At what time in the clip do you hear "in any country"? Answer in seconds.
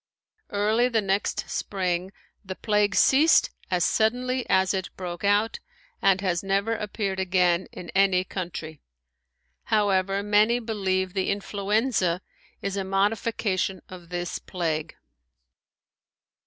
7.71-8.81